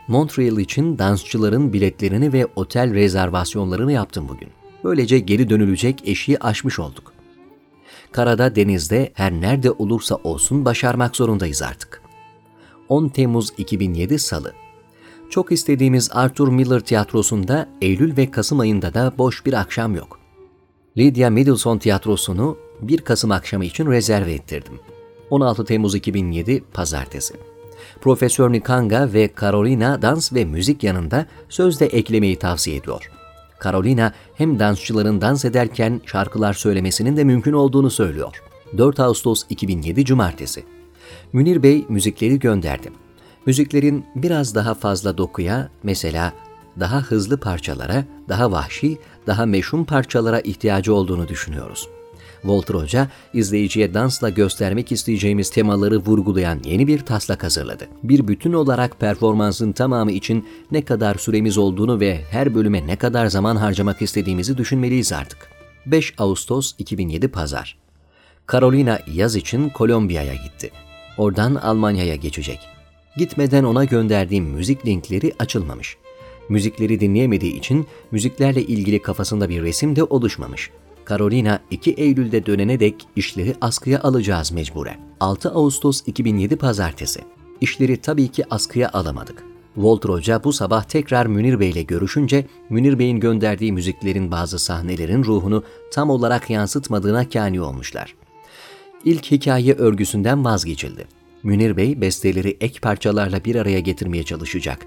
[0.09, 4.49] Montreal için dansçıların biletlerini ve otel rezervasyonlarını yaptım bugün.
[4.85, 7.10] Böylece geri dönülecek eşiği aşmış olduk.
[8.13, 12.03] Karada, denizde, her nerede olursa olsun başarmak zorundayız artık.
[12.89, 14.53] 10 Temmuz 2007 Salı
[15.31, 20.19] Çok istediğimiz Arthur Miller Tiyatrosu'nda Eylül ve Kasım ayında da boş bir akşam yok.
[20.99, 24.81] Lydia Middleton Tiyatrosu'nu 1 Kasım akşamı için rezerve ettirdim.
[25.31, 27.35] 16 Temmuz 2007 Pazartesi.
[28.01, 33.11] Profesör Nikanga ve Carolina dans ve müzik yanında söz de eklemeyi tavsiye ediyor.
[33.65, 38.43] Carolina hem dansçıların dans ederken şarkılar söylemesinin de mümkün olduğunu söylüyor.
[38.79, 40.65] 4 Ağustos 2007 Cumartesi.
[41.33, 42.93] Münir Bey müzikleri gönderdi.
[43.47, 46.33] Müziklerin biraz daha fazla dokuya, mesela
[46.81, 51.89] daha hızlı parçalara, daha vahşi, daha meşhum parçalara ihtiyacı olduğunu düşünüyoruz.
[52.43, 57.89] Walter Hoca, izleyiciye dansla göstermek isteyeceğimiz temaları vurgulayan yeni bir taslak hazırladı.
[58.03, 63.27] Bir bütün olarak performansın tamamı için ne kadar süremiz olduğunu ve her bölüme ne kadar
[63.27, 65.49] zaman harcamak istediğimizi düşünmeliyiz artık.
[65.87, 67.77] 5 Ağustos 2007 Pazar
[68.53, 70.71] Carolina yaz için Kolombiya'ya gitti.
[71.19, 72.59] Oradan Almanya'ya geçecek.
[73.17, 75.97] Gitmeden ona gönderdiğim müzik linkleri açılmamış.
[76.49, 80.71] Müzikleri dinleyemediği için müziklerle ilgili kafasında bir resim de oluşmamış.
[81.11, 85.01] Carolina 2 Eylül'de dönene dek işleri askıya alacağız mecburen.
[85.21, 87.21] 6 Ağustos 2007 Pazartesi.
[87.61, 89.45] İşleri tabii ki askıya alamadık.
[89.75, 95.25] Walter Hoca bu sabah tekrar Münir Bey ile görüşünce Münir Bey'in gönderdiği müziklerin bazı sahnelerin
[95.25, 98.15] ruhunu tam olarak yansıtmadığına kâni olmuşlar.
[99.05, 101.07] İlk hikaye örgüsünden vazgeçildi.
[101.43, 104.87] Münir Bey besteleri ek parçalarla bir araya getirmeye çalışacak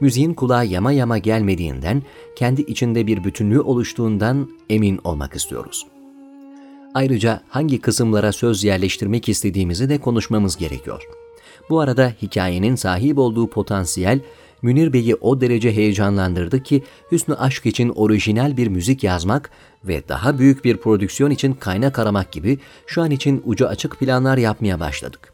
[0.00, 2.02] müziğin kulağa yama yama gelmediğinden,
[2.36, 5.86] kendi içinde bir bütünlüğü oluştuğundan emin olmak istiyoruz.
[6.94, 11.02] Ayrıca hangi kısımlara söz yerleştirmek istediğimizi de konuşmamız gerekiyor.
[11.70, 14.20] Bu arada hikayenin sahip olduğu potansiyel,
[14.62, 19.50] Münir Bey'i o derece heyecanlandırdı ki Hüsnü Aşk için orijinal bir müzik yazmak
[19.84, 24.38] ve daha büyük bir prodüksiyon için kaynak aramak gibi şu an için ucu açık planlar
[24.38, 25.32] yapmaya başladık.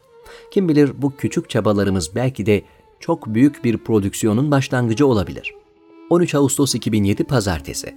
[0.51, 2.63] Kim bilir bu küçük çabalarımız belki de
[2.99, 5.53] çok büyük bir prodüksiyonun başlangıcı olabilir.
[6.09, 7.95] 13 Ağustos 2007 Pazartesi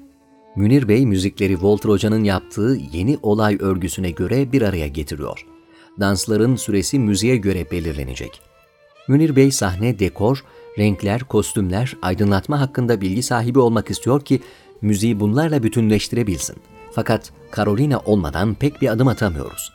[0.56, 5.46] Münir Bey müzikleri Walter Hoca'nın yaptığı yeni olay örgüsüne göre bir araya getiriyor.
[6.00, 8.40] Dansların süresi müziğe göre belirlenecek.
[9.08, 10.44] Münir Bey sahne, dekor,
[10.78, 14.40] renkler, kostümler, aydınlatma hakkında bilgi sahibi olmak istiyor ki
[14.82, 16.56] müziği bunlarla bütünleştirebilsin.
[16.92, 19.72] Fakat Carolina olmadan pek bir adım atamıyoruz.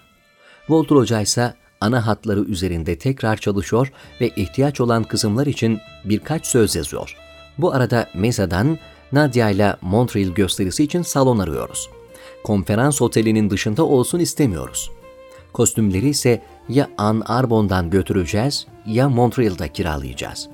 [0.68, 1.54] Walter Hoca ise
[1.86, 7.16] ana hatları üzerinde tekrar çalışıyor ve ihtiyaç olan kısımlar için birkaç söz yazıyor.
[7.58, 8.78] Bu arada Mesa'dan
[9.12, 11.90] Nadia ile Montreal gösterisi için salon arıyoruz.
[12.44, 14.92] Konferans otelinin dışında olsun istemiyoruz.
[15.54, 20.50] Kostümleri ise ya Ann Arbon'dan götüreceğiz ya Montreal'da kiralayacağız.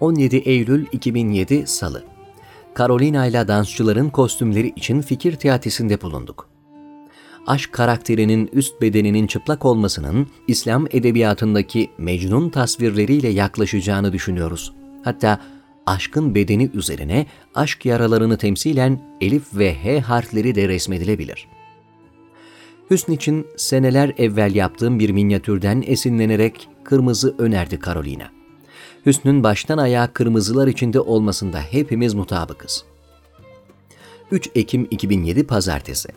[0.00, 2.04] 17 Eylül 2007 Salı
[2.78, 6.53] Carolina ile dansçıların kostümleri için fikir teatisinde bulunduk
[7.46, 14.72] aşk karakterinin üst bedeninin çıplak olmasının İslam edebiyatındaki Mecnun tasvirleriyle yaklaşacağını düşünüyoruz.
[15.02, 15.40] Hatta
[15.86, 21.48] aşkın bedeni üzerine aşk yaralarını temsilen elif ve h harfleri de resmedilebilir.
[22.90, 28.30] Hüsn için seneler evvel yaptığım bir minyatürden esinlenerek kırmızı önerdi Carolina.
[29.06, 32.84] Hüsn'ün baştan ayağa kırmızılar içinde olmasında hepimiz mutabıkız.
[34.30, 36.08] 3 Ekim 2007 Pazartesi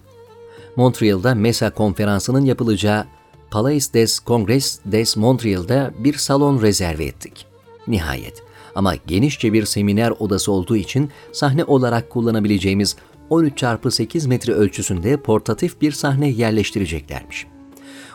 [0.78, 3.06] Montreal'da MESA konferansının yapılacağı
[3.52, 7.46] Palais des Congrès des Montreal'da bir salon rezerve ettik.
[7.88, 8.44] Nihayet
[8.76, 12.96] ama genişçe bir seminer odası olduğu için sahne olarak kullanabileceğimiz
[13.30, 17.48] 13x8 metre ölçüsünde portatif bir sahne yerleştireceklermiş.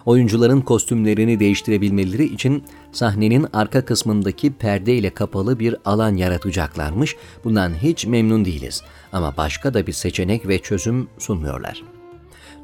[0.06, 7.16] Oyuncuların kostümlerini değiştirebilmeleri için sahnenin arka kısmındaki perde ile kapalı bir alan yaratacaklarmış.
[7.44, 11.91] Bundan hiç memnun değiliz ama başka da bir seçenek ve çözüm sunmuyorlar.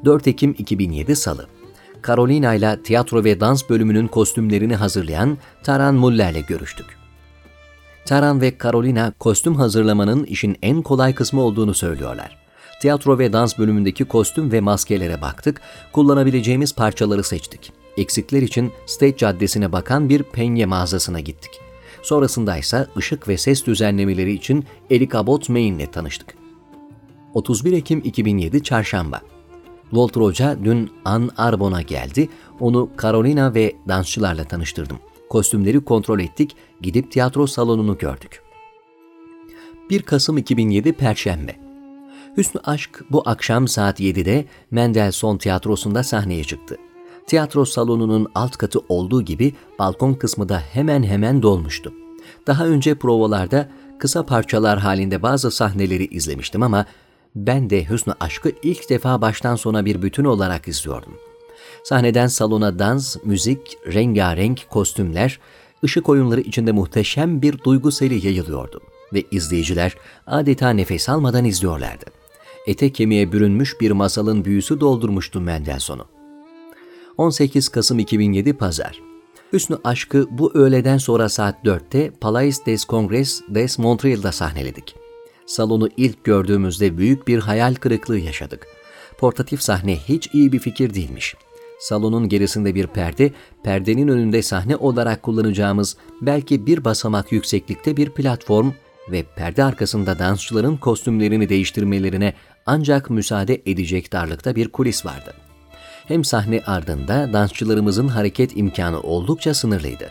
[0.05, 1.47] 4 Ekim 2007 Salı.
[2.07, 6.85] Carolina ile tiyatro ve dans bölümünün kostümlerini hazırlayan Taran Muller ile görüştük.
[8.05, 12.37] Taran ve Carolina kostüm hazırlamanın işin en kolay kısmı olduğunu söylüyorlar.
[12.81, 15.61] Tiyatro ve dans bölümündeki kostüm ve maskelere baktık,
[15.93, 17.73] kullanabileceğimiz parçaları seçtik.
[17.97, 21.51] Eksikler için State Caddesi'ne bakan bir penye mağazasına gittik.
[22.01, 24.65] Sonrasında ise ışık ve ses düzenlemeleri için
[25.49, 26.33] Main ile tanıştık.
[27.33, 29.21] 31 Ekim 2007 Çarşamba
[29.89, 32.29] Walter Hoca dün Ann Arbon'a geldi.
[32.59, 34.97] Onu Carolina ve dansçılarla tanıştırdım.
[35.29, 38.43] Kostümleri kontrol ettik, gidip tiyatro salonunu gördük.
[39.89, 41.55] 1 Kasım 2007 Perşembe
[42.37, 46.77] Hüsnü Aşk bu akşam saat 7'de Mendelssohn Tiyatrosu'nda sahneye çıktı.
[47.27, 51.93] Tiyatro salonunun alt katı olduğu gibi balkon kısmı da hemen hemen dolmuştu.
[52.47, 53.69] Daha önce provalarda
[53.99, 56.85] kısa parçalar halinde bazı sahneleri izlemiştim ama
[57.35, 61.13] ben de Hüsnü Aşk'ı ilk defa baştan sona bir bütün olarak izliyordum.
[61.83, 65.39] Sahneden salona dans, müzik, rengarenk kostümler,
[65.83, 68.81] ışık oyunları içinde muhteşem bir duygu seli yayılıyordu
[69.13, 69.95] ve izleyiciler
[70.27, 72.05] adeta nefes almadan izliyorlardı.
[72.67, 76.05] Ete kemiğe bürünmüş bir masalın büyüsü doldurmuştu Mendelssohn'u.
[77.17, 79.01] 18 Kasım 2007 Pazar
[79.53, 84.95] Hüsnü Aşk'ı bu öğleden sonra saat 4'te Palais des Congrès des Montreal'da sahneledik.
[85.49, 88.67] Salonu ilk gördüğümüzde büyük bir hayal kırıklığı yaşadık.
[89.17, 91.35] Portatif sahne hiç iyi bir fikir değilmiş.
[91.79, 93.33] Salonun gerisinde bir perde,
[93.63, 98.71] perdenin önünde sahne olarak kullanacağımız belki bir basamak yükseklikte bir platform
[99.11, 102.33] ve perde arkasında dansçıların kostümlerini değiştirmelerine
[102.65, 105.33] ancak müsaade edecek darlıkta bir kulis vardı.
[106.07, 110.09] Hem sahne ardında dansçılarımızın hareket imkanı oldukça sınırlıydı.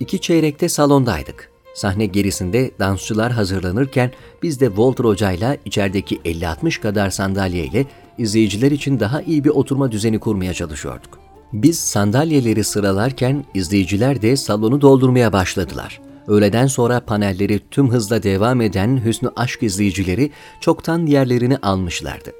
[0.00, 1.55] İki çeyrekte salondaydık.
[1.76, 4.10] Sahne gerisinde dansçılar hazırlanırken
[4.42, 7.86] biz de Walter Hoca'yla içerideki 50-60 kadar sandalyeyle
[8.18, 11.18] izleyiciler için daha iyi bir oturma düzeni kurmaya çalışıyorduk.
[11.52, 16.00] Biz sandalyeleri sıralarken izleyiciler de salonu doldurmaya başladılar.
[16.26, 22.32] Öğleden sonra panelleri tüm hızla devam eden Hüsnü Aşk izleyicileri çoktan yerlerini almışlardı.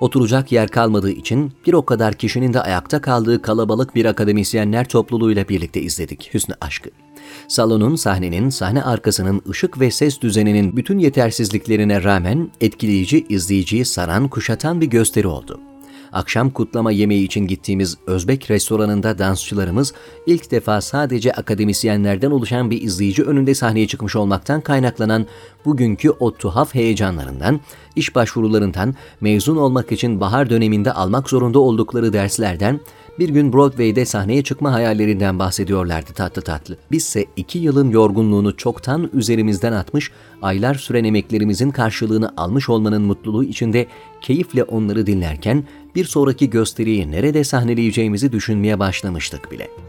[0.00, 5.48] Oturacak yer kalmadığı için bir o kadar kişinin de ayakta kaldığı kalabalık bir akademisyenler topluluğuyla
[5.48, 6.90] birlikte izledik Hüsnü Aşk'ı.
[7.48, 14.80] Salonun, sahnenin, sahne arkasının ışık ve ses düzeninin bütün yetersizliklerine rağmen etkileyici izleyiciyi saran, kuşatan
[14.80, 15.60] bir gösteri oldu.
[16.12, 19.94] Akşam kutlama yemeği için gittiğimiz Özbek restoranında dansçılarımız
[20.26, 25.26] ilk defa sadece akademisyenlerden oluşan bir izleyici önünde sahneye çıkmış olmaktan kaynaklanan
[25.64, 27.60] bugünkü o tuhaf heyecanlarından,
[27.96, 32.80] iş başvurularından, mezun olmak için bahar döneminde almak zorunda oldukları derslerden,
[33.18, 36.76] bir gün Broadway'de sahneye çıkma hayallerinden bahsediyorlardı tatlı tatlı.
[36.90, 40.10] Bizse iki yılın yorgunluğunu çoktan üzerimizden atmış,
[40.42, 43.86] aylar süren emeklerimizin karşılığını almış olmanın mutluluğu içinde
[44.20, 45.64] keyifle onları dinlerken
[45.94, 49.87] bir sonraki gösteriyi nerede sahneleyeceğimizi düşünmeye başlamıştık bile.''